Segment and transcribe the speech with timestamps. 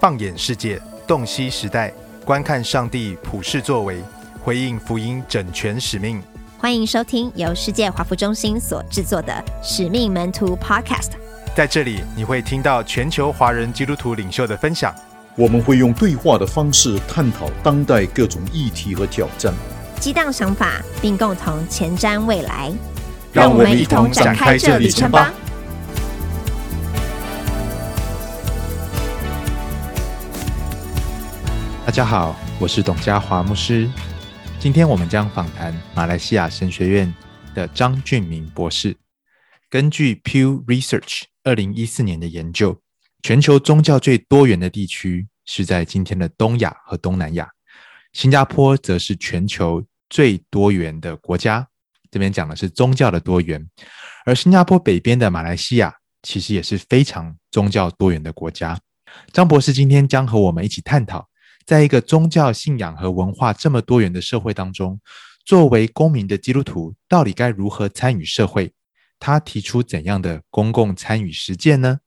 [0.00, 1.92] 放眼世界，洞悉时代，
[2.24, 4.00] 观看上帝普世作为，
[4.44, 6.22] 回应福音整全使命。
[6.56, 11.10] 欢迎收听由世界华服中心所制作的《使命门徒 Podcast》。
[11.56, 14.94] 在这里，你会听到全球华人基督徒领袖的分享。
[15.34, 19.52] 我们会用对话的方式探讨当代各种议题和挑战，
[19.98, 22.72] 激荡想法，并共同前瞻未来。
[23.32, 25.32] 让我们一同展开这旅程吧。
[31.88, 33.90] 大家好，我是董家华牧师。
[34.60, 37.14] 今天我们将访谈马来西亚神学院
[37.54, 38.94] 的张俊明博士。
[39.70, 42.78] 根据 Pew Research 二零一四年的研究，
[43.22, 47.48] 全球宗教最多元的地区是在今天的东亚和东南亚，
[48.12, 51.66] 新加坡则是全球最多元的国家。
[52.10, 53.66] 这边讲的是宗教的多元，
[54.26, 58.78] 而新加坡北边的马来西亚其实也是非常宗教多元的国家。
[59.32, 61.26] 张博士今天将和我们一起探讨，
[61.68, 64.98] 在一个宗教信仰和文化这么多元的社会当中，
[65.44, 68.72] 作为公民的基督徒到底该如何参与社会？
[69.18, 71.98] 他提出怎样的公共参与实践呢？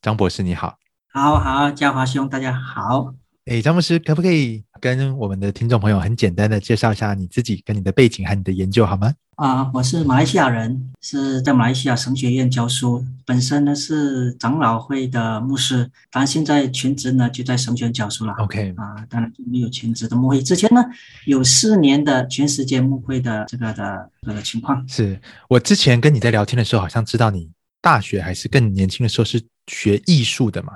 [0.00, 0.78] 张博士你好，
[1.12, 3.12] 好好，嘉华兄大家好。
[3.46, 9.12] 诶，张牧师，可不可以跟我们的听众朋友很简单的介绍一下你自己跟你的背景和你的研究好吗？
[9.36, 18.34] 啊，我是马来西亚人，是在马来西亚神学院教书，本身呢是长老会的牧师，当然现在全职呢就在神学院教书了。
[18.34, 20.84] OK，啊，当然没有全职的牧会，之前呢
[21.24, 24.86] 有四年的全时间牧会的这个的这个情况。
[24.86, 30.72] 是我之前跟你在聊天的时候，好像知道你大学还是更年轻的时候是学艺术的嘛。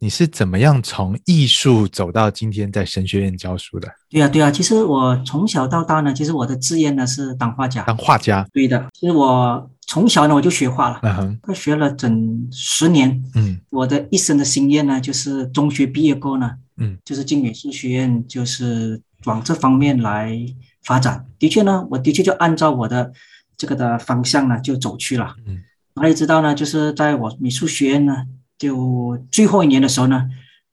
[0.00, 3.88] 你是怎么样从艺术走到今天在神学院教书的？
[4.08, 7.82] 对啊，对啊，其实我从小到大呢，其实我的志愿呢是当画家。
[7.82, 8.46] 当画家？
[8.52, 13.20] 对的，其实我从小呢我就学画了，嗯哼，我学了整十年。
[13.34, 20.38] 嗯，我的一生的心愿呢，就是中学毕业后呢，嗯，就是进美术学院，就是往这方面来
[20.84, 21.26] 发展。
[21.40, 23.12] 的确呢，我的确就按照我的
[23.56, 25.34] 这个的方向呢就走去了。
[25.44, 25.64] 嗯，
[25.98, 26.54] 哪里知道呢？
[26.54, 28.24] 就是在我美术学院呢。
[28.58, 30.28] 就最后一年的时候呢，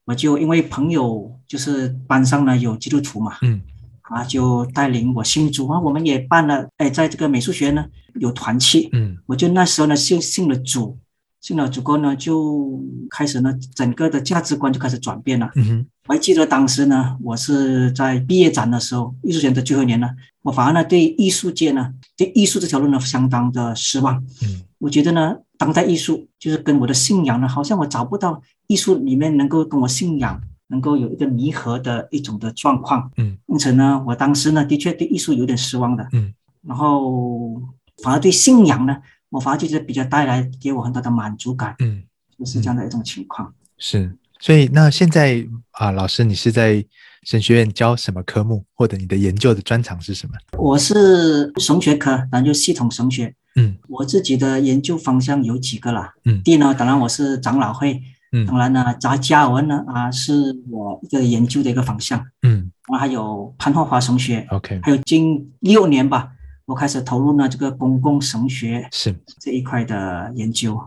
[0.06, 3.62] 我就因为朋友就是班上呢有基督徒嘛，嗯，
[4.02, 10.97] 啊，就带领我信主啊，我们也办了，哎，在这个美术学院呢有团契，嗯，我就那时候呢信信了主，
[11.45, 20.09] 信了主后呢就开始呢整个的价值观就开始转变了，嗯哼，我还记得当时呢，我是在毕业展的时候，艺术学院的最后一年呢，
[20.41, 25.35] 我反而呢对艺术界呢对艺术这条路呢相当的失望，嗯，我觉得呢。
[25.57, 33.09] 当代艺术就是跟我的信仰呢，好像我找不到艺术里面能够跟我信仰能够有一个弥合的一种的状况。
[33.16, 36.06] 嗯，因此呢，我当时呢的确对艺术有点失望的。
[36.12, 36.33] 嗯，
[36.67, 37.56] 然后
[38.03, 38.97] 反而对信仰呢，
[39.35, 41.75] 我反而就是比较带来给我很大的满足感。
[41.79, 42.01] 嗯，
[42.40, 43.53] 就是这样的一种情况。
[43.78, 46.84] 是，所以那现在啊，老师你是在
[47.23, 50.34] 神学院教什么科目，或者你的研究的专长是什么？
[50.57, 53.35] 我是神学科，当然就系统神学。
[53.57, 56.13] 嗯，我自己的研究方向有几个啦。
[56.24, 58.01] 嗯，第一呢，当然我是长老会。
[58.31, 62.19] 嗯，当然呢，杂家文呢啊，是我一个研究的一个方向。
[62.41, 64.45] 嗯，然后还有潘霍华神学。
[64.50, 66.31] OK，还有近六年吧，
[66.66, 70.80] 我开始投入呢这个公共神学是这一块的研究。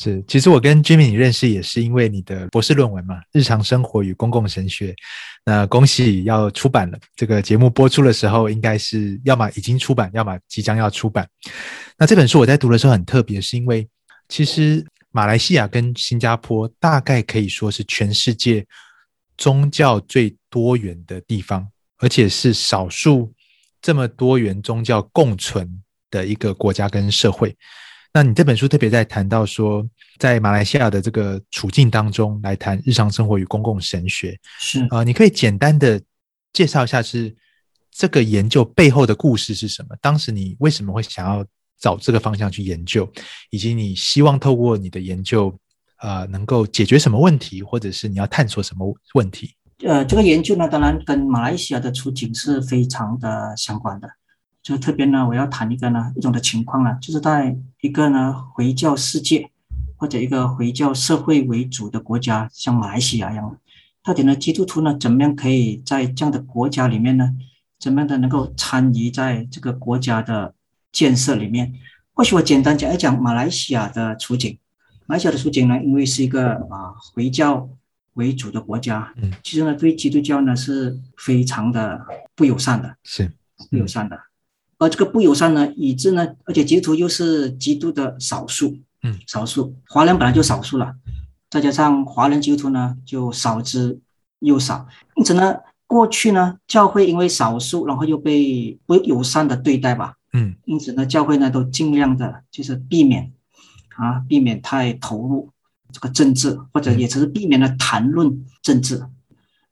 [0.00, 4.92] 是，其实我跟 Jimmy 你认识也是因为你的博士论文嘛，《日常生活与公共神学》。
[5.44, 11.28] 那恭喜要出版了，这个节目播出的时候，应该是要么已经出版，要么即将要出版。
[11.98, 13.88] 那这本书我在读的时候很特别，是因为
[14.28, 18.64] 其实马来西亚跟新加坡大概可以说是全世界
[19.36, 21.66] 宗教最多元的地方，
[21.98, 23.32] 而且是少数
[23.80, 27.56] 这么多元宗教共存的一个国家跟社会。
[28.12, 29.86] 那你这本书特别在谈到说，
[30.18, 36.00] 在马来西亚的这个处境当中来谈日常生活与公共神学，是啊、呃，你可以简单的
[36.52, 37.36] 介绍一下是
[37.92, 39.94] 这个研究背后的故事是什么？
[40.00, 41.44] 当时你为什么会想要
[41.78, 43.08] 找这个方向去研究，
[43.50, 45.56] 以及你希望透过你的研究，
[46.00, 49.54] 呃，能够解决什么问题，或者是你要探索什么问题？
[49.84, 54.10] 呃，这个研究呢，当然跟马来西亚的处境是非常的相关的。
[54.60, 59.50] 就特别呢，我要谈一个呢一种的情况呢，就是在一个呢回教世界
[59.96, 63.56] 或者一个回教社会为主的国家，像马来西亚一样，
[64.02, 67.32] 到底呢基督徒呢怎么样可以在这样的国家里面呢，
[67.78, 70.54] 怎么样的能够参与在这个国家的
[70.90, 71.72] 建设里面？
[72.12, 74.58] 或许我简单讲一讲马来西亚的处境。
[75.06, 77.70] 马来西亚的处境呢，因为是一个啊回教
[78.18, 82.04] 为主的国家，嗯，其实呢对基督教呢是非常的
[82.34, 83.32] 不友善的，是。
[83.70, 84.16] 不友善的。
[84.78, 90.94] 而这个不友善呢，以致呢，而且基督徒又是极度的少数，嗯，少数华人本来就少数了，
[91.50, 93.98] 再加上华人基督徒呢就少之
[94.38, 94.86] 又少。
[95.16, 95.56] 因此呢，
[95.88, 103.32] 过去呢，教会因为少数，然后又被不友善的对待吧，嗯，因此呢，教会呢都尽量的就是避免
[103.96, 105.50] 啊，避免太投入
[105.92, 109.02] 这个政治，或者也只是避免了谈论政治。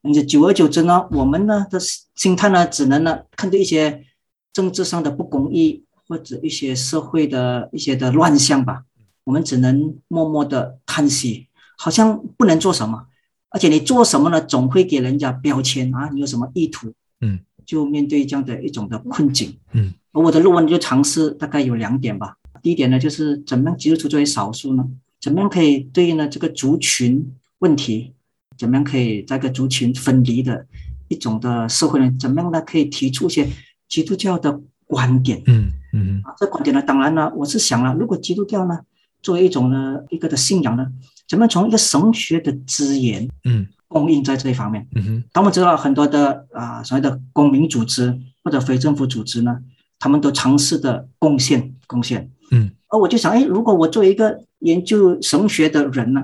[0.03, 1.79] 因此，久而久之呢，我们呢的
[2.15, 4.05] 心态呢，只能呢看到一些
[4.53, 8.85] 政治上的不公义，或者一些社会的一些的乱象吧，
[9.25, 13.07] 我们只能默默的叹息，好像不能做什么。
[13.51, 16.93] 而且你做什么呢，总会给人家标签啊，你有什么意图？
[17.21, 19.59] 嗯，就面对这样的一种的困境。
[19.73, 22.37] 嗯，而我的论文就尝试大概有两点吧。
[22.63, 24.87] 第一点呢，就是怎么样基督徒作为少数呢，
[25.27, 28.15] 怎么样可以对应呢这个族群问题，
[28.57, 30.65] 怎么样可以在这个族群分离的
[31.09, 33.49] 一种的社会呢，怎么样呢可以提出一些
[33.89, 35.43] 基督教的观点？
[35.47, 38.79] 嗯嗯，啊，这观点呢，当然呢，我是想了，如果基督教呢
[39.21, 40.87] 作为一种呢一个的信仰呢。
[41.29, 49.59] 怎么从一个神学的资源，嗯，供应在这一方面，嗯哼，当我们知道很多的啊所谓的公民组织或者非政府组织呢，
[49.99, 56.23] 他们都尝试的贡献贡献，嗯，而我就想，哎，如果我作为一个研究神学的人呢，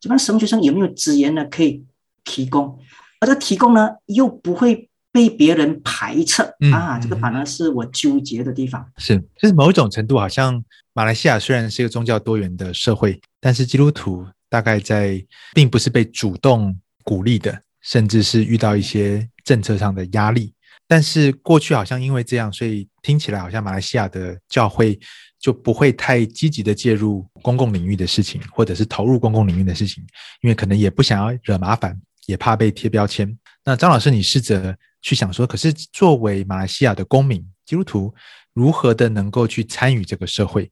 [0.00, 1.84] 这边神学生有没有资源呢可以
[2.24, 2.78] 提供？
[3.20, 8.84] 而这提供呢又不会被别人排斥、嗯、啊，这个反而是我纠结的地方。
[8.98, 10.62] 是，就是某种程度好像
[10.92, 14.26] 马来西亚虽然是一个宗教多元的社会，但是基督徒。
[14.52, 15.24] 大概在
[15.54, 20.52] 并不是被主动鼓励的，甚至是遇到一些政策上的压力。
[20.88, 24.98] 但是过去好像因为这样，所以听起来好像马来西亚的教会
[25.40, 30.04] 就不会太积极的介入公共领域的事情，或者是投入公共领域的事情，
[30.42, 33.36] 因为可能也不想要惹麻烦，也怕被贴标签。
[33.64, 38.14] 那张老师，你试着去想说，可是作为马来西亚的公民，基督徒
[38.52, 40.70] 如何的能够去参与这个社会，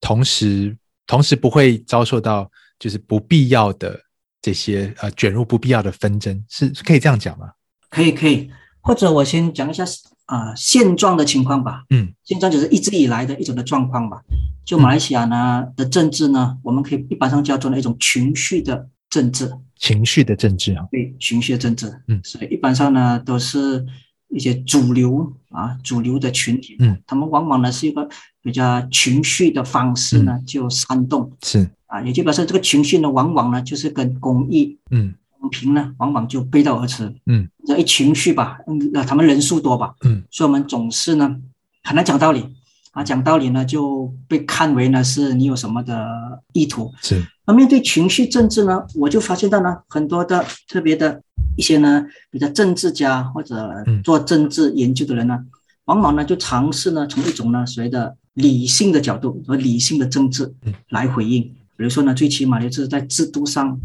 [0.00, 0.76] 同时
[1.06, 2.50] 同时不会遭受到。
[2.80, 4.00] 就是不必要的
[4.40, 7.50] 这些呃卷入不必要的纷争，是可以这样讲吗？
[7.90, 8.48] 可以可以，
[8.80, 9.84] 或者我先讲一下
[10.28, 11.84] 啊、呃、现状的情况吧。
[11.90, 14.22] 嗯，现状就是一直以来的一种的状况吧。
[14.64, 19.50] 就马来西亚呢、嗯、的政治呢，我们可以一般上叫做一种情绪的政治。
[19.76, 22.02] 情绪的政治啊，对，情绪的政治。
[22.08, 23.86] 嗯，所以一般上呢都是
[24.28, 28.06] 一些主流啊主流的群体，嗯，他们往往呢是一个
[28.42, 31.70] 比较情绪的方式呢、嗯、就煽动是。
[31.86, 41.36] 啊，也就表示这个情绪呢，往往呢就是跟公益、嗯，公平呢，往往就背道而驰，嗯，这一情绪吧，嗯，他们人数多吧，嗯，所以我们总是呢
[41.84, 42.44] 很难讲道理，
[42.92, 47.24] 啊，讲道理呢就被看为呢是你有什么的意图，是。
[47.46, 51.22] 那面对情绪政治呢，我就发现到呢很多的特别的
[51.56, 55.46] 一些呢比较政治家或者做政治研究的人呢，嗯、
[55.86, 60.54] 往往呢就尝试呢从一种呢所谓的理性的角度和理性的政治
[60.90, 61.42] 来回应。
[61.76, 63.78] 比如说呢，最起码就是在制度上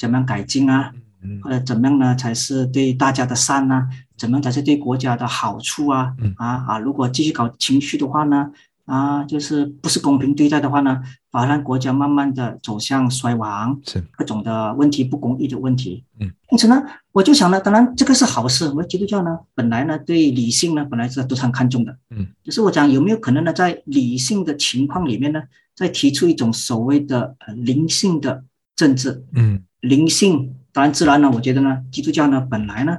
[0.00, 0.90] 怎么样改进啊，
[1.42, 3.88] 或者怎么样呢才是对大家的善呢、啊？
[4.16, 6.14] 怎么样才是对国家的好处啊？
[6.36, 6.78] 啊啊！
[6.78, 8.50] 如果继续搞情绪的话呢，
[8.86, 16.02] 啊，就是不是公平对待的话呢，反而让国家慢慢的走向衰亡，是各种的问题，不公义的问题。
[16.18, 16.82] 嗯，因此呢，
[17.12, 18.66] 我就想呢，当然这个是好事。
[18.68, 21.94] 我们基督教呢，本来呢对理性呢本来是都很看重的。
[22.08, 25.42] 嗯，就是我讲有没有可能呢，在理性的情况里面呢？
[25.72, 28.44] 再提出一种所谓的呃灵性的
[28.76, 32.98] 政治，嗯，灵性当然自然呢，我觉得呢，基督教呢本来呢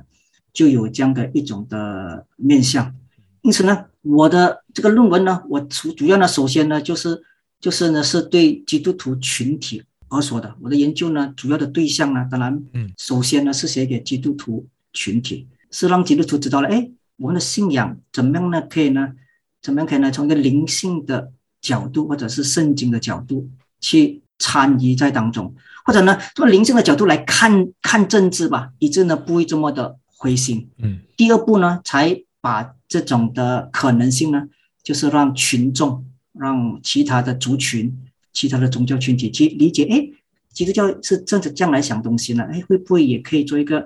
[0.54, 2.94] 就有这样的一种的面向，
[3.42, 7.22] 因此呢，我的这个论文呢，我主主要呢，首先呢就是
[7.60, 18.62] 就是呢是对基督徒群体而说的，我的研究呢主要的对象呢，当然，嗯，首先呢是写给基督徒群体，是让基督徒知道了，哎，我们的信仰怎么样呢？
[18.62, 19.14] 可以呢，
[19.62, 20.12] 怎么样可以呢？
[20.12, 21.32] 从一个灵性的。
[21.62, 23.48] 角度或者是圣经的角度
[23.80, 25.54] 去参与在当中，
[25.86, 30.68] 或者呢从灵性的角度来看看政治吧，以致呢不会这么的灰心。
[30.80, 34.50] 嗯，第二步呢才把这种的可能性呢，
[34.84, 37.96] 就是让群众、让其他的族群、
[38.34, 40.10] 其他的宗教群体去理解，哎，
[40.52, 42.44] 基督教是这样子这样来想东西呢？
[42.52, 43.86] 哎，会不会也可以做一个？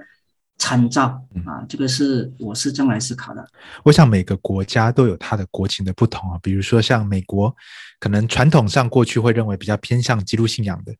[0.57, 3.45] 参照啊，这个是我是这样来思考的。
[3.83, 7.53] 我想每个国家都有它的国情的不同啊，比如说像美国，
[7.99, 10.95] 可能传统上过去会认为比较偏向基督信仰的，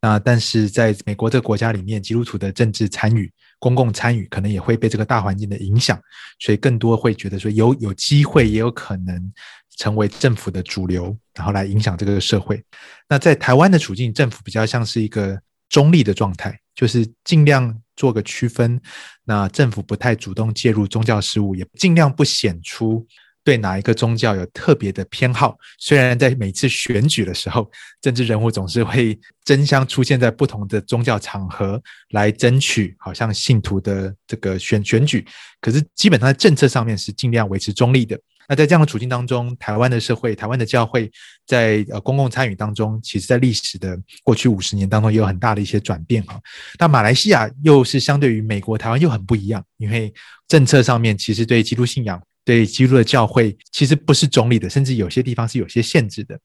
[0.00, 6.00] 那但是在美国这个国家里面，基督徒的政治参与、公共参与可能也会被这个大环境的影响，
[6.38, 9.32] 所以更多会觉得说有有机会，也有可能
[9.76, 12.62] 成为政府的主流，然后来影响这个社会。
[13.08, 15.38] 那在台湾的处境，政府比较像是一个
[15.68, 17.76] 中立的状态，就是尽量。
[18.00, 18.80] 做个区分，
[19.24, 23.06] 那政府不太主动介入宗教事务，也尽量不显出
[23.44, 25.54] 对哪一个宗教有特别的偏好。
[25.78, 31.78] 虽然在每次选举的时候，政治人物总是会争相出现在不同的宗教场合
[32.12, 35.26] 来争取，好像信徒的这个选选举，
[35.60, 38.18] 可是基本上在政策上面是尽量维持中立的。
[38.50, 41.08] 那在这样的处境当中，台湾的社会、台湾的教会，
[41.46, 46.36] 在呃公共参与当中，其实在历史的过去五十年当中，也有很大的一些转变哈。
[46.76, 50.12] 那马来西亚又是相对于美国、台湾又很不一样，因为
[50.48, 56.36] 政策上面其实对基督信仰、对基督的教会其实不是中立的，甚至有些地方是有些限制的。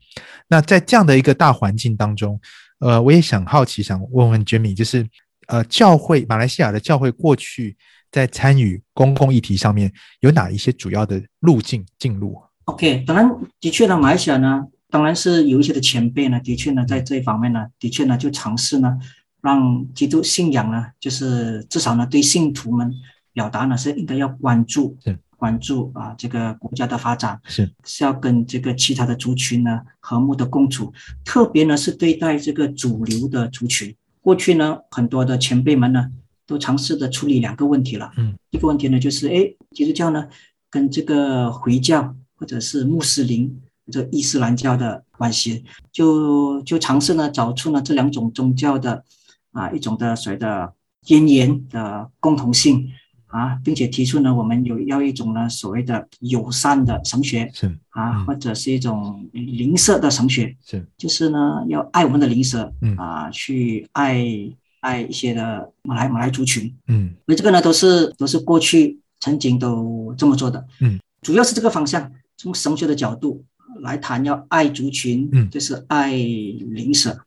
[0.47, 2.39] 那在这样的一个大环境当中，
[2.81, 5.03] 呃，我也想好奇，想问问 Jimmy，就是
[5.47, 7.75] 呃，教会马来西亚的教会过去。
[8.11, 18.97] 在参与公共议题上面有哪一些主要的路径进入？OK，当然的确呢，马来西亚呢，当然是有一些的前辈呢，的确呢，在这一方面呢，的确呢，就尝试呢，
[19.41, 22.91] 让基督信仰呢，就是至少呢，对信徒们
[23.33, 30.93] 表达呢，是应该要关注，是关注啊，这个国家的发展是是要跟这个其他的族群呢和睦的共处，
[31.25, 33.93] 特别呢是对待这个主流的族群。
[34.21, 36.09] 过去呢，很多的前辈们呢。
[36.47, 38.11] 都尝试的处理两个问题了。
[38.17, 40.27] 嗯，一个问题呢，就是哎，基督教呢
[40.69, 43.59] 跟这个回教或者是穆斯林
[43.91, 49.03] 这个伊斯兰教的关系，就就尝试呢找出呢这两种宗教的
[49.51, 50.73] 啊一种的所谓的
[51.07, 52.89] 渊源的共同性
[53.27, 64.51] 啊，并且提出呢我们有要一种呢所谓的友善的神学是啊，或者是一种邻舍的神学是，就是呢要爱我们的邻舍，嗯啊去爱。
[64.85, 73.43] 爱一些的马来马来族群，嗯，所以这个呢都是都是过去曾经都这么做的，嗯，主要是这个方向，从神学的角度
[73.81, 77.17] 来谈，要爱族群，嗯，就是爱邻舍，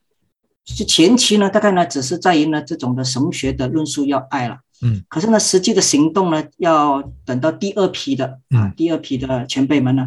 [0.65, 10.07] 就前期呢大概呢只是在于呢这种的神学的论述要爱了，嗯，可是呢实际的行动呢要等到第二批的啊第二批的前辈们呢，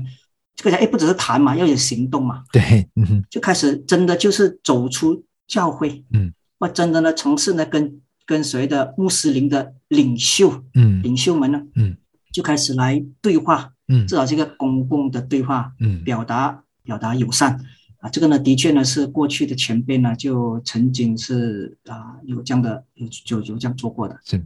[0.56, 6.32] 这个哎不只是谈嘛，要有行动嘛，对，嗯哼，就开始真的就是走出教会，嗯。
[6.62, 11.98] 我真的呢，从事呢，跟跟随的穆斯林的领袖，嗯，领袖们呢，嗯，
[12.32, 17.60] 就开始来对话，嗯，至少是一个公共的对话，嗯，表达表达友善，
[17.98, 24.40] 啊，这个呢，的确呢是过去的前辈呢就曾经是啊有这样的有有有这样做过的，是。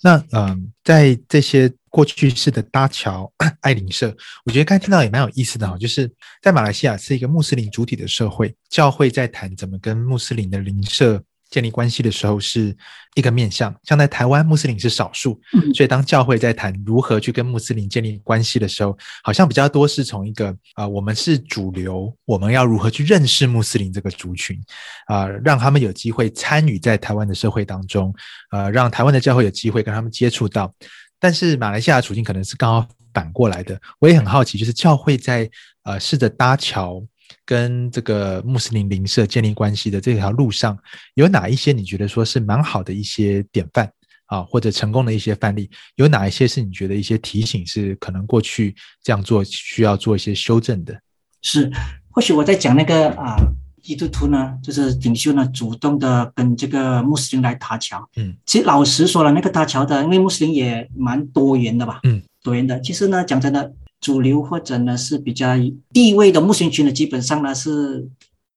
[0.00, 6.10] 那嗯、呃，在这些过去式的搭桥 爱邻舍，我觉得刚才听到也蛮有意思的哈，就是
[6.40, 11.22] 在马来西亚是一个穆斯林主体的社会，教会在谈怎么跟穆斯林的邻舍。
[11.50, 12.76] 建立关系的时候是
[13.14, 15.40] 一个面向，像在台湾穆斯林是少数，
[15.74, 24.60] 所以当教会在谈如何去跟穆斯林建立关系的时候，好像比较多是从一个啊、呃，我们是主流，我们要如何去认识穆斯林这个族群
[25.06, 28.14] 啊、呃，让他们有机会参与在台湾的社会当中，
[28.50, 30.72] 呃，让台湾的教会有机会跟他们接触到。
[31.18, 35.50] 但是马来西亚的处境可能是刚好反过来的，我也很好奇，就是教会在
[35.84, 37.02] 呃试着搭桥。
[37.44, 40.78] 跟这个穆斯林邻舍建立关系的这条路上，
[41.14, 43.90] 有哪一些你觉得说是蛮好的一些典范
[44.26, 45.70] 啊，或者成功的一些范例？
[45.96, 50.98] 有哪一些是你觉得一些提醒是可能过去这样做需要做一些修正的？
[51.42, 51.70] 是，
[52.10, 53.36] 或许我在讲那个啊，
[53.82, 58.08] 基督徒呢，就是领袖呢，主动的跟这个穆斯林来搭桥。
[58.16, 62.00] 嗯，其实老实说了，那个搭桥的，因为穆斯林也蛮多元的吧？
[62.02, 62.80] 嗯，多元的。
[62.80, 63.72] 其实呢，讲真的。
[64.00, 65.54] 主流或者呢是比较
[65.92, 68.08] 地位的穆斯林群呢，基本上呢是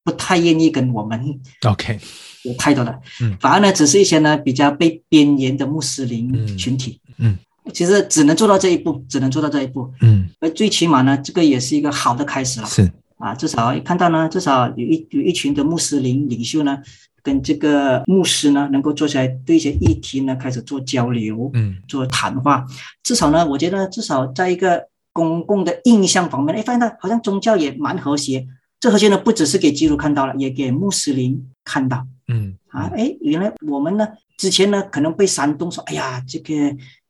[0.03, 1.99] 不太愿意跟我们 OK
[2.43, 7.37] 有太多的，嗯，反而呢只是一些呢比较被边缘的穆斯林群体，嗯，
[7.73, 12.91] 其实只能做到这一步，只能做到这一步，嗯，而最起码呢，这个也是一个好的开始了，是。
[13.17, 16.79] 啊，至少看到呢，至少有一有一群的穆斯林领袖呢，
[17.21, 22.65] 跟这个牧师呢能够坐下来对一些议题呢开始做交流，嗯，做谈话，
[23.03, 24.90] 至少呢，我觉得至少在一个。
[25.13, 28.47] 公共的印象方面，哎，发现他好像宗教也蛮和谐。
[28.79, 32.07] 这和谐呢，不只是给基督看到了，也给穆斯林看到。
[32.27, 36.53] 嗯啊，哎，原来我们呢，之前呢可能被煽动说，哎呀，这个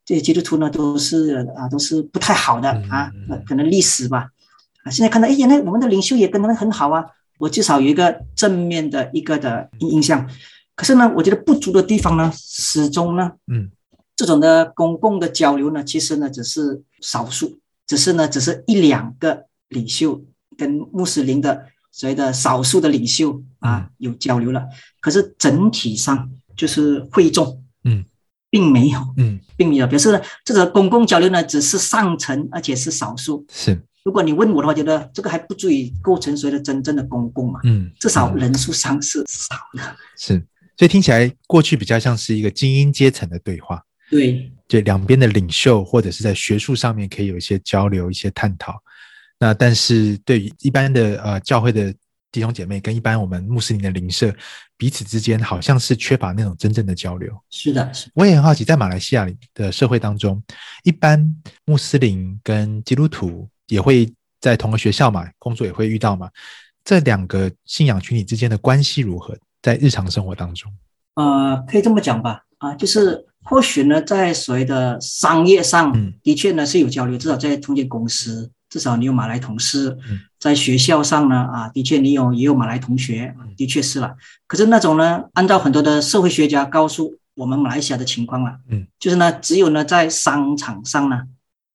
[0.03, 3.10] 这些基督徒呢都是啊都是不太好的啊，
[3.48, 4.27] 可能历史吧。
[4.84, 7.05] 啊，现在看到，哎，原来我们的领袖也跟他们很好啊，
[7.38, 10.27] 我至少有一个正面的一个的印象。
[10.75, 13.70] 可是呢，我觉得不足的地方呢，始终呢，嗯，
[14.15, 17.61] 这种的公共的交流呢，其实呢只是少数。
[17.91, 20.24] 只是呢，只是一两个领袖
[20.57, 24.65] 跟穆斯林的所谓的少数的领袖啊有交流了，
[25.01, 28.05] 可是整体上就是会众，嗯，
[28.50, 29.86] 并没有，嗯，并没有。
[29.88, 33.45] 表示呢，这个公共交流呢只是上层，而且是少数。
[33.51, 39.98] 是，如果你问我的话，觉得这个还不足以构成所谓的真正的公共嘛，嗯，至少人数上是少的。
[40.15, 40.41] 是，
[40.77, 43.83] 所以听起来过去比较像是一个精英阶层的对话。
[44.10, 48.82] 对，对两边的领袖或者是在学术上面可以有一些交流、一些探讨。
[49.38, 51.94] 那但是对于一般的呃教会的
[52.32, 54.34] 弟兄姐妹跟一般我们穆斯林的邻舍
[54.78, 57.38] 彼此之间，好像是缺乏那种真正的交流。
[57.50, 58.10] 是的，是。
[58.13, 60.42] 我也很好奇，在马来西亚的社会当中，
[60.84, 61.22] 一般
[61.66, 64.10] 穆斯林跟基督徒也会
[64.40, 66.30] 在同个学校嘛，工作也会遇到嘛，
[66.86, 69.38] 这两个信仰群体之间的关系如何？
[69.62, 70.72] 在日常生活当中？
[71.16, 78.51] 呃，可以这么讲吧，啊，就是或许呢，在所谓的商业上，的确呢是有交流，至少在同间公司。
[78.69, 79.98] 至少你有马来同事，
[80.39, 84.15] 在学校上呢，啊，的确你有也有马来同学，的确是了。
[84.48, 91.24] 可是那种呢，按照很多的社会学家告诉我们马来西亚的情况了，嗯，就是呢，只有呢在商场上呢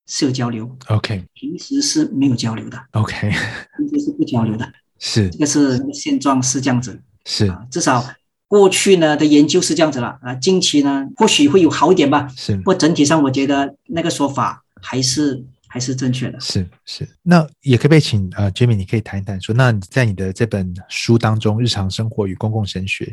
[0.06, 3.30] 是有交流，OK，平时是没有交流的，OK，
[3.76, 4.66] 平时是不交流的，
[4.98, 5.28] 是。
[5.28, 7.46] 这个是现状是这样子，是。
[7.48, 8.02] 啊，至少
[8.48, 15.44] 过去呢的研究是这样子了啊，近期呢或许会有好一点吧，是，不过整体上我觉得那个说法还是。
[15.68, 17.06] 还是正确的，是是。
[17.22, 23.04] 那也可不可以请呃，Jimmy，你可以谈一谈说，那你在你的这本书当中，《日常生活与公共神学》，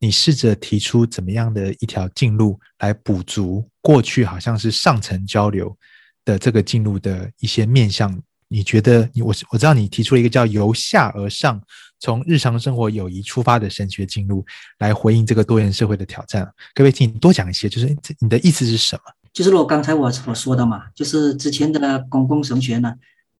[0.00, 5.76] 你试着提出怎么样的一条径路来补足过去好像是上层交流
[6.24, 8.10] 的这个进路的一些面向？
[8.48, 11.60] 你觉得你我我知道你提出了一个叫由下而上，
[12.00, 14.44] 从日常生活友谊出发的神学进入
[14.78, 16.44] 来回应这个多元社会的挑战。
[16.74, 17.68] 可不可以请你多讲一些？
[17.68, 19.02] 就是你的意思是什么？
[19.32, 22.94] 就是我刚才我所说的嘛，就是之前的公共神学呢，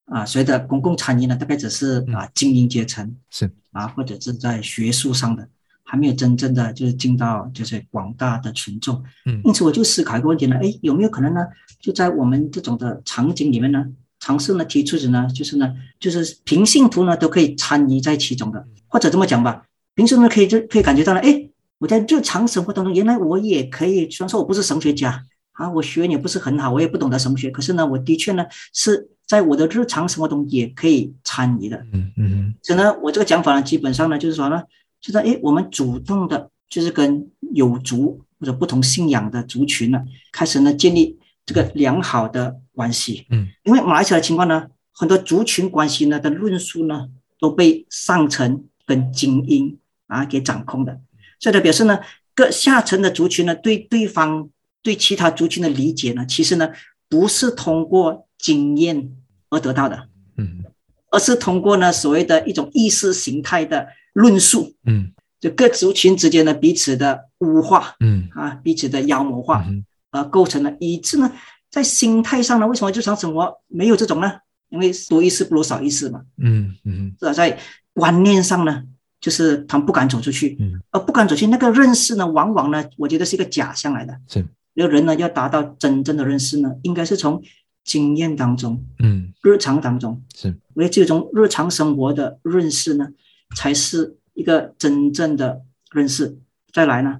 [0.04, 5.48] 啊，所谓的公共产业呢，大概只是啊精英阶层是啊，或者是在学术上的，
[5.82, 9.02] 还没有真正的就是进到就是广大的群众。
[9.24, 11.40] 嗯，因此我就思考一个问题呢，哎，有没有可能呢，
[11.80, 13.86] 就在我们这种的场景里面呢，
[14.28, 19.62] 尝试呢提出的呢，就是呢，就是平信徒呢都可以参与在其中的，或者这么讲吧，
[19.94, 25.24] 平时呢可以就可以感觉到了，哎，我在日常生活当中，原来我也可以，虽然说我不是神学家。
[25.52, 31.76] 啊，我学也不是很好，我也不懂得什么学，可是呢，我的确呢是在我的日常生活中也可以参与的。
[31.92, 34.62] 嗯嗯，所以呢，我这个讲法呢，基本上呢就是说呢，
[35.00, 43.26] 就是哎，我们主动的，就是跟有族或者不同信仰的族群呢，开始呢建立这个良好的关系。
[43.30, 47.08] 嗯，因为马来西亚的情况呢，很多族群关系呢的论述呢
[47.40, 51.00] 都被上层跟精英啊给掌控的，
[51.40, 51.98] 所以呢表示呢，
[52.34, 54.48] 各下层的族群呢对对方。
[54.80, 56.70] 对其他族群的理解呢，其实呢
[57.10, 59.10] 不是通过经验
[59.50, 60.64] 而得到的，嗯，
[61.10, 68.28] 而是通过呢所谓的一种意识形态的论述，嗯，就各族群之间的彼此的污化，嗯。
[68.34, 71.30] 啊，彼此的妖魔化，嗯而构成了，以致呢
[71.70, 74.32] 在心态上呢，为什么日常生活没有这种呢？
[74.70, 77.58] 因为多一事不如少一事嘛，嗯嗯，是在
[77.94, 78.82] 观念上呢，
[79.20, 84.44] 就是他们不敢走出去，嗯，而不敢走出去，那个认识呢，往往呢，我觉得是一个假象来的，是。
[84.74, 87.42] 一个人呢，要达到真正的认识呢，应该是从
[87.82, 93.08] 经验当中，嗯，日常当中是，因为这种日常生活的认识呢，
[93.56, 96.38] 才是一个真正的认识。
[96.72, 97.18] 再来呢，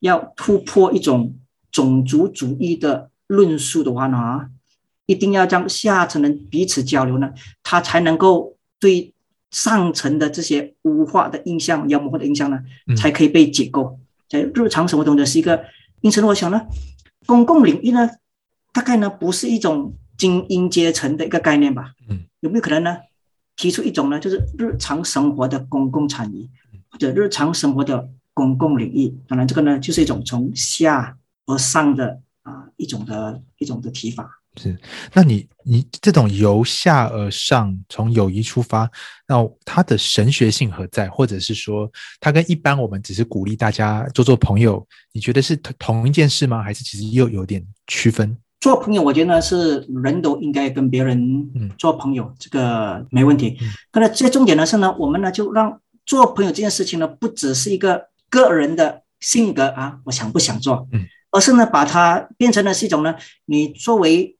[0.00, 1.34] 要突破一种
[1.70, 4.48] 种族主义的论述的话呢，啊，
[5.06, 7.30] 一定要将下层人彼此交流呢，
[7.62, 9.14] 他才能够对
[9.52, 12.58] 上层的这些污化的印象、妖魔化的印象呢，
[12.96, 13.98] 才可以被解构。
[14.28, 15.64] 在日常生活中的是一个，
[16.00, 16.62] 因此呢，我想呢。
[17.26, 18.08] 公共领域呢，
[18.72, 21.92] 大概呢不是一种精英阶层的一个概念吧？
[22.08, 22.96] 嗯，有没有可能呢？
[23.54, 26.48] 提出一种呢，就是日常生活的公共产业，
[26.88, 29.14] 或者日常生活的公共领域。
[29.26, 32.16] 当然，这个呢就是一种从下而上的啊
[32.78, 34.26] 一种的一种的提法。
[34.56, 34.76] 是，
[35.12, 38.90] 那你你这种由下而上，从友谊出发，
[39.28, 41.08] 那它的神学性何在？
[41.08, 41.88] 或者是说，
[42.18, 46.60] 它跟一般我们只是鼓励大家做做朋友，你觉得是同同一件事吗？
[46.60, 48.36] 还是其实又有点区分？
[48.58, 53.56] 做朋友，我觉得呢是人都应该跟别人做朋友，嗯、这个没问题。
[53.92, 63.14] 可是最重点的是呢，我们呢就让做朋友这件事情呢，不只是一个个人的性格啊，我想不想做，嗯，而是呢把它变成了是一种呢，
[63.44, 64.34] 你作为。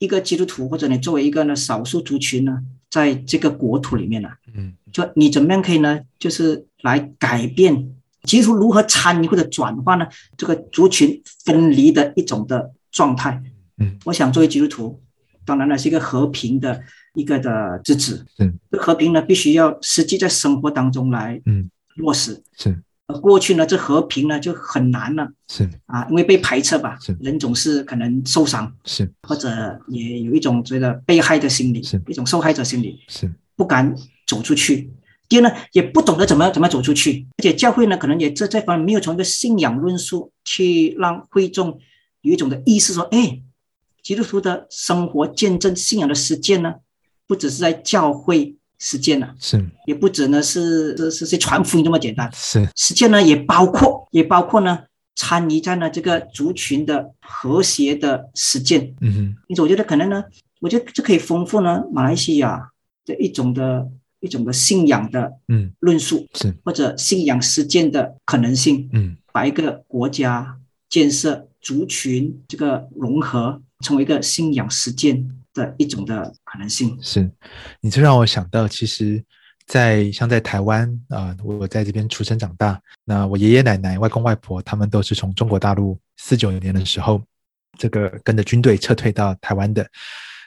[0.00, 13.40] 一个基督徒，或者你作为一个呢少数族群呢，在这个国土里面呢，嗯，就你怎么样可以呢，就是来改变基督徒如何参与或者转化呢这个族群分离的一种的状态，
[13.78, 15.00] 嗯，我想作为基督徒，
[15.46, 16.82] 当然呢是一个和平的
[17.14, 22.82] 一个的支持，嗯，和平呢必须要实际在生活当中来，嗯，落实，是。
[23.20, 25.68] 过去呢，这和平呢就很难了，是。
[25.86, 27.16] 啊，因为被排斥吧，是。
[27.20, 29.10] 人总是可能受伤，是。
[29.28, 32.02] 或者也有一种觉得被害的心理，是。
[32.08, 33.30] 一种受害者心理，是。
[33.56, 33.94] 不敢
[34.26, 34.90] 走出去。
[35.28, 41.78] 第二呢，也不懂得怎么怎么走出去，而且教会呢，可能也这这方面没有从一个信仰论述去让会众
[42.22, 43.40] 有一种的意识说，哎，
[44.02, 46.74] 基督徒的生活见证信仰的实践呢，
[47.26, 54.78] 不只是在教会实践了，是，也不只呢是是是是传福音这么简单，是，实践呢也包括也包括呢
[55.16, 59.18] 参与在呢这个族群的和谐的实践，嗯哼，
[59.48, 60.22] 因此我觉得可能呢，
[60.60, 62.70] 我觉得这可以丰富呢马来西亚
[63.06, 63.88] 的一种的
[64.20, 65.72] 一种的信仰的嗯。
[65.80, 66.54] 论述，是。
[66.64, 70.58] 或者信仰实践的可能性，嗯，把一个国家
[70.90, 76.98] 建设族群这个融合成为一个信仰实践的一种的可能性。
[77.00, 77.30] 是，
[77.80, 79.24] 你这让我想到，其实
[79.66, 87.22] 在，像在台湾啊、呃，我在这边出生长大，那我爷爷奶奶、外公外婆他们都是从中国大陆四九年的时候，
[87.78, 89.88] 这个跟着军队撤退到台湾的。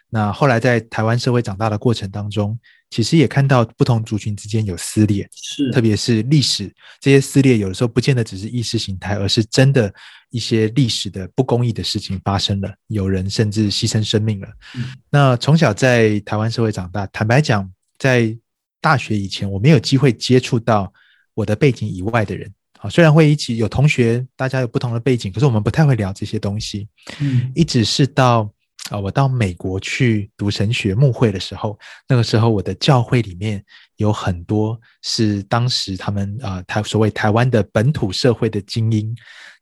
[0.09, 2.57] 那后来在台湾社会长大的过程当中，
[2.89, 9.93] 其实也看到不同族群之间有撕裂，是，特别是历史这些撕裂，有的时候不见得只是意识形态，而是真的
[10.29, 14.47] 一些历史的不公义的事情发生了，有人甚至牺牲生命了。
[14.75, 17.69] 嗯、那从小在台湾社会长大，坦白讲，
[17.99, 18.35] 在
[18.79, 20.91] 大学以前，我没有机会接触到
[21.33, 22.49] 我的背景以外的人。
[22.79, 26.87] 啊，虽然会一起有同学，大家有不同的背景，可是我们不太会聊这些东西。
[27.19, 28.49] 嗯，一直是到。
[28.89, 33.63] 啊，我到美国去读神学牧会的时候，那个时候我的教会里面
[33.97, 39.13] 有很多是当时他们啊，台所谓台湾的本土社会的精英，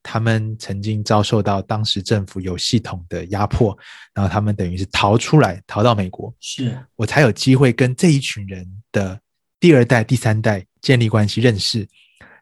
[0.03, 3.75] 他们曾经遭受到当时政府有系统的压迫，
[4.13, 9.19] 然后他们等于是逃出来，逃到美国，是我才有机会跟这一群人的
[9.59, 11.87] 第二代、第三代建立关系、认识，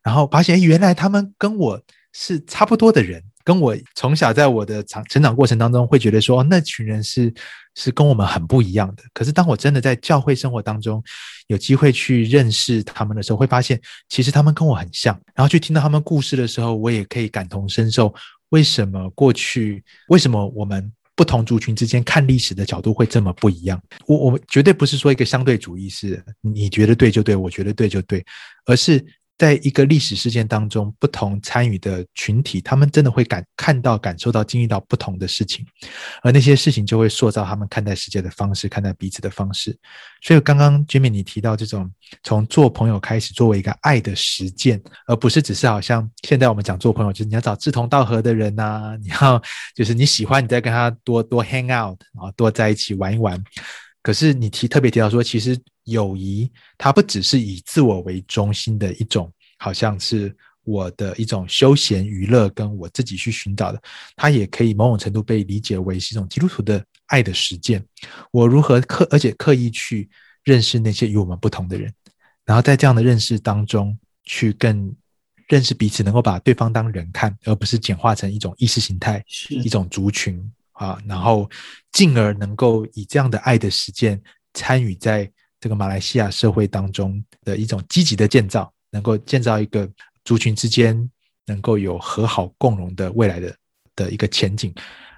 [0.04, 3.24] 然后发现原来他们跟我是差不多的人。
[3.44, 7.34] 跟我从小在我的长成长过程当中，会觉得说，那群人是
[7.76, 9.04] 是跟我们很不一样的。
[9.14, 11.04] 可是当我真的在教会生活当中
[11.48, 13.80] 有机会去认识他们的时候，会发现
[14.10, 15.20] 其实他们跟我很像。
[15.36, 18.14] 然后去听到他们故事的时候，我也可以感同身受。
[18.50, 23.82] 为什么过去，为什么我们不同族群之间看历史的角度会这么不一样？
[24.06, 28.26] 我我绝对不是说一个相对主义，是你觉得对就对，我觉得对就对，
[28.66, 29.04] 而是。
[29.38, 35.66] 在一个历史事件当中，不同参与的群体，他们真的会感看到、感受到、经历到不同的事情，
[36.22, 39.78] 而那些事情就会塑造他们看待世界的方式、看待彼此的方式。
[40.22, 41.92] 所以，刚刚 Jimmy 你提到这种
[42.24, 49.42] 从做朋友开始，作为一个爱的实践，而不是只是好像现在我们讲做朋友，就是你要找志同道合的人呐、啊， 你要
[49.76, 53.44] 就是你喜欢，你再跟他多多 hang out，然后多在一起玩一玩。
[54.02, 63.82] 可是你提特别提到说，其实友谊它不只是以自我为中心的一种，好像是我的一种休闲娱乐，跟我自己去寻找的，
[64.16, 67.86] 它也可以某种程度被理解为是一种基督徒的爱的实践。
[68.32, 70.10] 我如何刻，而且刻意去
[70.44, 71.94] 认识那些与我们不同的人，
[72.46, 74.96] 然后在这样的认识当中，去更
[75.48, 80.52] 认识彼此，能够把对方当人看，而不是简化成一种意识形态，一种族群。
[80.74, 81.48] 啊，然后
[81.92, 84.20] 进而能够以这样的爱的实践
[84.56, 85.32] 参与在
[85.64, 89.90] 这个马来西亚社会当中的一种积极的建造，能够建造一个
[90.26, 91.10] 族群之间
[91.46, 93.56] 能够有和好共荣的未来的
[93.96, 94.76] 的一个前景。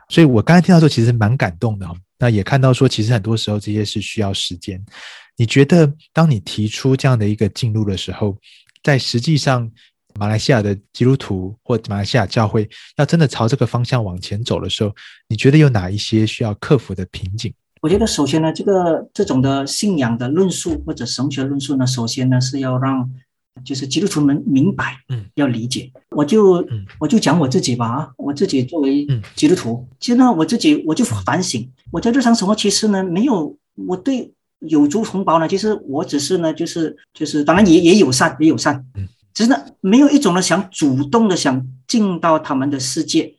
[0.07, 1.89] 所以我刚才听到说，其实蛮感动的。
[2.19, 4.79] 那也看到说，其实很多时候这些是需要时间。
[5.35, 8.37] 你觉得，当你提出这样的一个进入的时候，
[8.83, 9.67] 在实际上，
[10.19, 14.93] 马来西亚的基督徒或马来西亚教会要真的朝这个方向往前走的时候，
[15.27, 17.51] 你觉得有哪一些需要克服的瓶颈？
[17.85, 23.07] 我觉得首先呢，这个这种的信仰的论述或者神学论述呢，首先呢是要让
[23.63, 25.91] 就是基督徒们明白，嗯，要理解。
[26.09, 39.07] 我就、嗯、我就讲我自己吧啊，我自己作为基督徒，其实呢我自己我就反省，我在日常生活其实呢没有我对有族同胞呢，其实我只是呢就是就是当然也也友善也友善，嗯。
[39.31, 43.35] 只是呢，没有一种呢想主动的想进到他们的世界，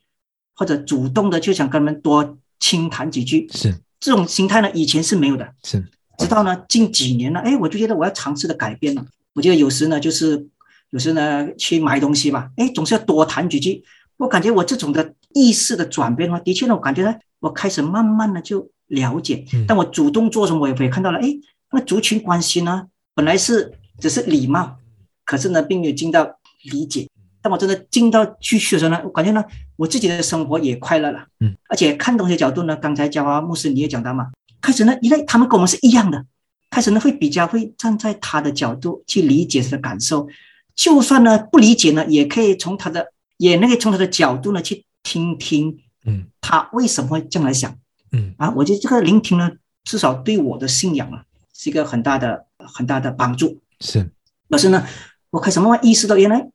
[0.54, 3.48] 或者主动的就想跟他们多轻谈几句。
[3.50, 5.52] 是这种心态呢，以前是没有的。
[5.62, 5.84] 是，
[6.18, 9.04] 直到呢近几年呢，哎，我就觉得我要尝试的改变了。
[9.34, 10.46] 我觉得有时呢，就是
[10.90, 13.84] 有时呢去买东西吧，哎，总是要多谈几句。
[14.16, 19.44] 我感觉我这种的意识的转变的话，的确呢，我感觉呢，我开始慢慢的就了解。
[19.68, 21.28] 但我主动做什么，我也会看到了，哎，
[21.72, 24.78] 那族群关系呢，本来是只是礼貌。
[25.24, 27.08] 可是呢，并没有进到理解。
[27.46, 29.44] 当我真的进到去去的时候呢，我感觉呢，
[29.76, 31.24] 我自己的生活也快乐了。
[31.38, 36.26] 嗯，而且看东西的角度呢，刚才嘉华牧师你也讲到嘛，开始呢，因为他们跟我们是一样的，
[36.70, 40.26] 开始呢会比较会站在他的角度去理解他的感受，
[40.74, 47.72] 就算呢不理解呢，也可以从他的也那个从他的角度呢去听听，嗯，他为什么会这样来想，
[48.10, 49.52] 嗯啊，我觉得这个聆听呢，
[49.84, 51.22] 至少对我的信仰啊
[51.54, 53.60] 是一个很大的很大的帮助。
[53.78, 54.10] 是，
[54.50, 54.84] 可是呢。
[55.30, 56.48] 我开始慢慢意识到，原来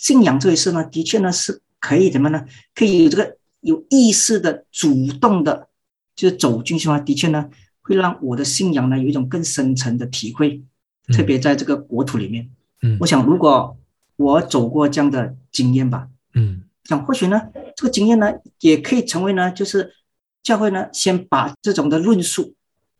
[0.00, 2.44] 信仰这一事呢，的确呢是可以怎么呢？
[2.74, 5.68] 可以有这个有意识的、主动的，
[6.14, 7.48] 就是走进去的话，的确呢，
[7.82, 10.62] 会让我的信仰呢有一种更深层的体会，
[11.12, 12.50] 特别在这个国土里面。
[12.82, 13.76] 嗯，我想如果
[14.16, 17.40] 我走过这样的经验吧，嗯，想或许呢，
[17.76, 18.30] 这个经验呢
[18.60, 19.94] 也可以成为呢，就是
[20.42, 22.54] 教会呢先把这种的论述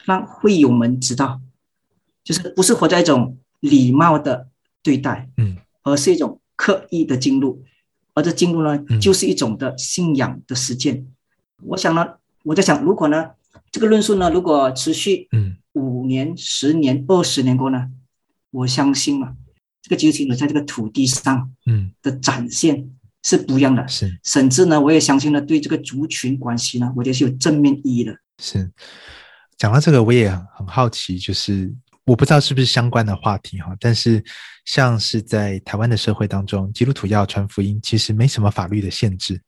[0.04, 1.40] 让会友们知道，
[2.22, 4.48] 就是不是活在一种礼貌的
[4.82, 7.62] 对待，嗯，而是一种刻意的进入，
[8.14, 9.00] 而这进入呢，嗯。
[9.00, 11.06] 就是一种的信仰的实践。
[11.62, 13.30] 我想呢，我在想，如果呢，
[13.70, 17.90] 这个论述呢，如果持续，嗯，五年、十年、二十年过呢，
[18.50, 19.34] 我相信啊，
[19.82, 22.90] 这个基督徒呢，在这个土地上，嗯，的展现
[23.22, 28.16] 是不一样的，是，甚至呢，我也相信呢，对这个族群关系呢，我觉得是有正面意义的。
[28.38, 28.70] 是，
[29.56, 31.72] 讲到这个，我也很好奇，就是
[32.04, 34.22] 我不知道是不是相关的话题哈，但是
[34.64, 39.40] 像是在台湾的社会当中，基督徒要传福音，其实没什么法律的限制。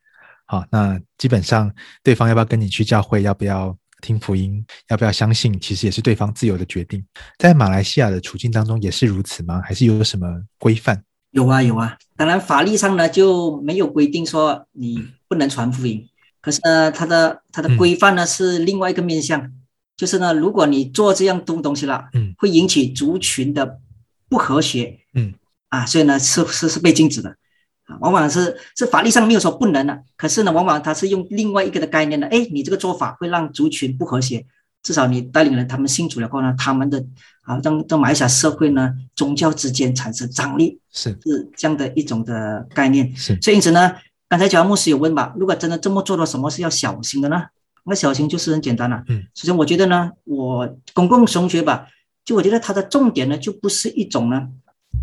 [0.47, 7.05] 好，那基本上对方要不要跟你去教会，要不要听福音，要不要相信，其实也是对方自由的决定。
[7.37, 9.61] 在马来西亚的处境当中也是如此吗？
[9.64, 10.27] 还是有什么
[10.59, 11.03] 规范？
[11.33, 11.99] 有啊，有啊。
[12.16, 16.09] 当然法律上呢就没有规定说你不能传福音，
[16.40, 19.53] 可是呢，它的它的规范呢是另外一个面向，嗯、
[19.96, 23.78] 就是呢，如果你做这样东东西了，嗯，会引起族群的
[24.28, 25.32] 不和谐，嗯，
[25.68, 27.30] 啊，所以呢是是是被禁止的。
[27.87, 32.26] 啊往往是是法律上没有说不能的，可是呢，往往他是用另外一个的概念的。
[32.26, 34.44] 哎，你这个做法会让族群不和谐，
[34.82, 36.98] 至少你带领了他们信主了后呢，他们的
[37.42, 43.14] 啊，让让马来西亚社会呢，宗教之间产生张力，是是这样的一种的概念。
[43.14, 43.92] 是，所以因此呢，
[44.28, 47.44] 刚才乔牧师有问吧，如果真的这么做了，什么是要小心的呢？
[47.87, 49.03] 那小型就是很简单了。
[49.09, 51.87] 嗯，首先我觉得呢，我公共神学吧，
[52.25, 54.49] 就我觉得它的重点呢，就不是一种呢。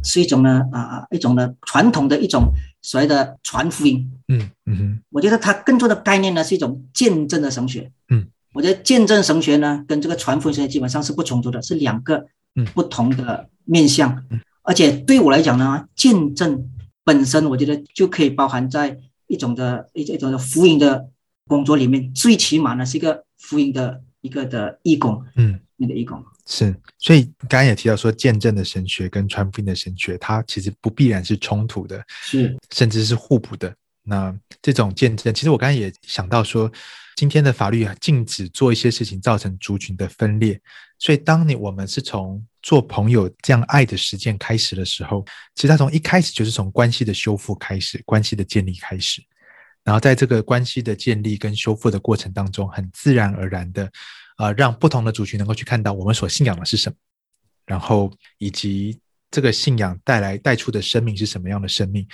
[0.04, 12.26] 是一种呢啊，一种呢传统的一种所谓的传福音，嗯嗯哼，我觉得它更多的概念呢是一种见证的神学，嗯，我觉得见证神学呢跟这个传福音神学基本上是不冲突的，是两个
[12.74, 16.70] 不同的面向，嗯，而且对我来讲呢，见证
[17.06, 21.06] 本身我觉得就可以包含在一种的一一种的福音的
[21.48, 26.24] 工作里面，最起码呢是一个福音的一个的义工，嗯，那个义工。
[26.46, 33.74] 是，所以刚刚也提到说，见证的神学跟传福音的神学，它其实不必然是冲突的，是，甚至是互补的。
[34.06, 36.70] 那这种见证，其实我刚才也想到说，
[37.16, 40.60] 今天的法律啊禁止做一些事情，造成族群的分裂。
[41.00, 45.26] 所以，当你我们是从做朋友这样爱的实践开始的时候，
[45.56, 49.22] 其实它从一开始就是从关系的修复开始，关系的建立开始。
[49.84, 53.92] 然后，在这个关系的建立跟修复的过程当中，很自然而然的。
[54.38, 56.96] 呃，让不同的族群能够去看到我们所信仰的是什么，
[57.68, 62.06] 然后以及这个信仰带来带出的生命是什么样的生命。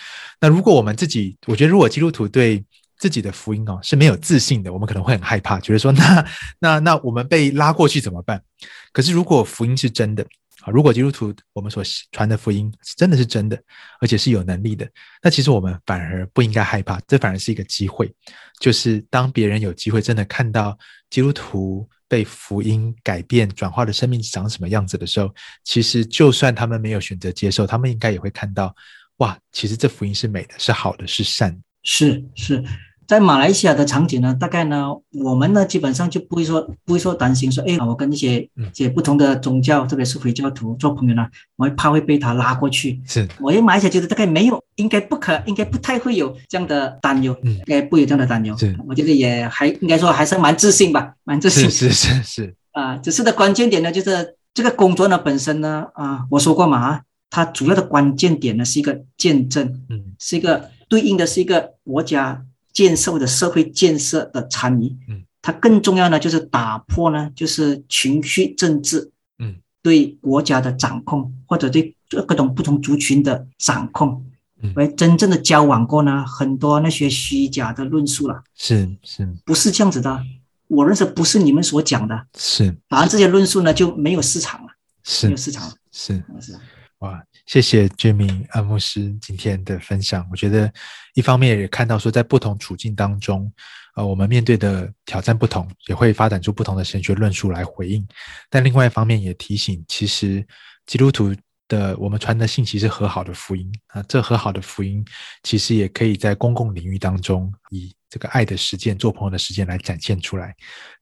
[0.41, 2.61] 那如果我们自己，我觉得如果基督徒对
[2.97, 6.25] 自己的福音哦是没有自信的，我们可能会很害怕，觉得说那
[6.59, 8.43] 那那我们被拉过去怎么办？
[8.91, 10.25] 可是如果福音是真的
[10.61, 13.61] 啊，如果基督徒我们所传的福音真的是真的，
[14.01, 14.89] 而且是有能力的，
[15.21, 18.13] 那其实我们反而不应该害怕，这反而是一个机会，
[18.59, 20.77] 就是当别人有机会真的看到
[21.09, 21.89] 基督徒。
[22.09, 25.31] 被福音改变转化的生命长什么样子的时候，
[25.63, 28.75] 其实就算他们没有选择接受，他们应该也会看到，
[29.17, 31.61] 哇，其实这福音是美的，是好的，是善的。
[31.83, 32.63] 是是。
[33.09, 43.01] 在马来西亚的场景呢，大概呢，我们呢基本上就不会说不会说担心说，哎，我跟一些一些不同的宗教，特别是回教徒做朋友呢，我会怕会被他拉过去。
[43.07, 48.55] 是，我也马来西亚觉得大概没有，应该不可，应该不太会有这样的担忧，嗯，应该不会有这样的担忧。
[48.55, 51.63] 是，我觉得也还应该说还是蛮自信吧，蛮自信。
[51.63, 52.55] 是是是是。
[52.73, 62.45] 啊，只是的关键点呢，就是这个工作呢本身呢，啊，我说过嘛，啊，它主要的关键点呢是一个见证，嗯，是一个对应的是一个国家。
[62.71, 71.95] 建设或者社会建设的参与，嗯，它更重要呢，就是打破呢，就是情绪政治，嗯，对国家的掌控或者对
[72.27, 74.25] 各种不同族群的掌控，
[74.61, 80.23] 嗯，为真正的交往过呢，很多那些虚假的论述了，是是，不是这样子的？
[80.67, 84.67] 我认识不是你们所讲的，是，反而这些论述呢就没有市场了，
[85.03, 86.23] 是没有市场了，是。
[86.39, 86.55] 是。
[86.99, 90.27] 哇，谢谢 Jimmy 阿牧师今天的分享。
[90.29, 90.71] 我觉得
[91.13, 93.49] 一方面也看到说，在不同处境当中，
[93.95, 98.05] 呃，我们面对的挑战不同，也会发展出不同的神学论述来回应。
[98.49, 100.45] 但另外一方面也提醒，其实
[100.85, 101.33] 基督徒
[101.69, 105.05] 的我们传的信息是和好的福音啊，这和好的福音
[105.43, 110.53] 其实也可以在公共领域当中，以这个爱的实践、做朋友的实践来展现出来。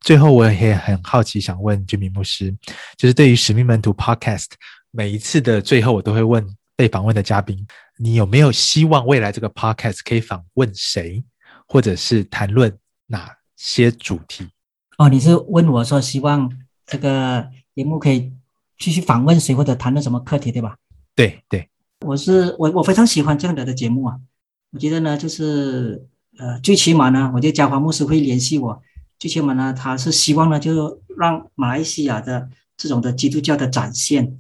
[0.01, 2.55] 最后，我也很好奇，想问 Jimmy 牧师，
[2.97, 4.49] 就是对于使命门徒 Podcast。
[4.97, 6.43] 每一次的最后，我都会问
[6.75, 11.23] 被访问的嘉宾：你有没有希望未来这个 podcast 可以访问谁，
[11.67, 14.47] 或者是谈论哪些主题？
[14.97, 16.51] 哦，你是问我说希望
[16.87, 18.33] 这个节目可以
[18.79, 20.75] 继续访问谁或者谈论什么课题，对吧？
[21.13, 21.69] 对对，
[22.03, 24.17] 我是我我非常喜欢这样的的节目啊，
[24.71, 26.07] 我觉得呢，就是
[26.39, 28.81] 呃，最起码呢，我觉得嘉华牧师会联系我，
[29.19, 34.39] 最起码呢，他是希望呢，就让马来西亚的这种的基督教的展现，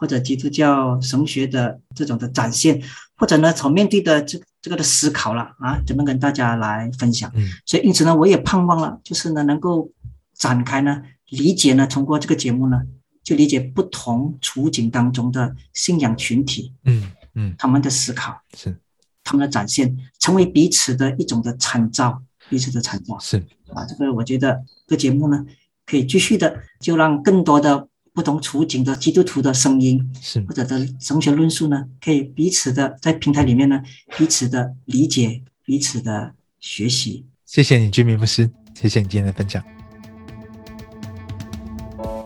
[0.00, 2.82] 或者基督教神学的这种的展现，
[3.16, 7.30] 或者呢，从面对的这这个的思考了啊，怎么跟大家来分享？
[7.34, 9.90] 嗯，所以因此呢，我也盼望了，就是呢，能够
[10.34, 12.80] 展开呢，理解呢，通过这个节目呢。
[13.22, 18.74] 就理解不同处境当中的信仰群体，嗯嗯，他们的思考是
[19.22, 23.36] 他们的展现，成为彼此的一种的参照，彼此的参照是
[23.74, 23.84] 啊。
[23.84, 25.44] 这个我觉得这个节目呢，
[25.86, 27.86] 可以继续的，就让更多的
[28.20, 33.80] 不同处境的基督徒的声音，是或者的神学论述呢，可以彼此的在平台里面呢，
[34.18, 37.24] 彼此的理解，彼此的学习。
[37.46, 39.64] 谢谢你，俊明牧师，谢谢你今天的分享。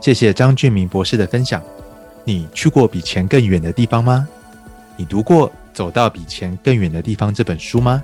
[0.01, 1.63] 谢谢张俊明博士的分享。
[2.25, 4.27] 你去过比钱更远的地方吗？
[4.97, 8.03] 你读过《走到比钱更远的地方》这本书吗？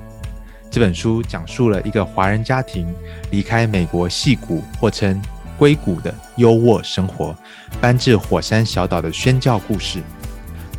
[0.71, 2.87] 这本书讲述了一个华人家庭
[3.33, 5.21] 离开美国戏谷或称
[5.61, 7.37] 硅谷的优渥生活，
[7.83, 10.01] 搬至火山小岛的宣教故事。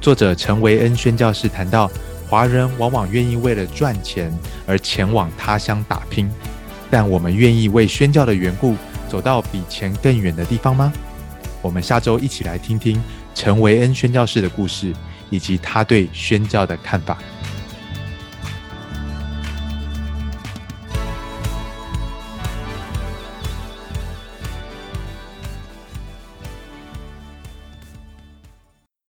[0.01, 1.87] 作者陈维恩宣教士谈到，
[2.27, 6.27] 华人往往愿意为了赚钱而前往他乡打拼，
[6.89, 8.75] 但我们愿意为宣教的缘故
[9.07, 10.91] 走到比钱更远的地方吗？
[11.61, 12.99] 我们下周一起来听听
[13.35, 14.91] 陈维恩宣教士的故事，
[15.29, 17.19] 以及他对宣教的看法。